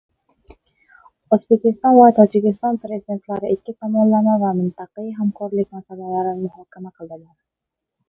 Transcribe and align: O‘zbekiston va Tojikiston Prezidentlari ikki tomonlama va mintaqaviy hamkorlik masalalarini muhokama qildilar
O‘zbekiston 1.37 1.97
va 1.97 2.07
Tojikiston 2.21 2.81
Prezidentlari 2.87 3.53
ikki 3.59 3.77
tomonlama 3.85 4.41
va 4.47 4.57
mintaqaviy 4.65 5.15
hamkorlik 5.23 5.81
masalalarini 5.81 6.43
muhokama 6.51 6.97
qildilar 7.01 7.35